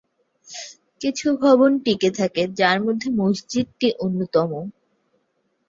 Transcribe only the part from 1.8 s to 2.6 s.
টিকে থাকে